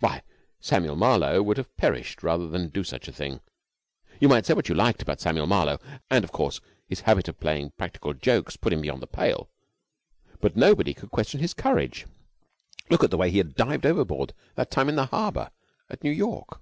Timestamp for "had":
13.38-13.54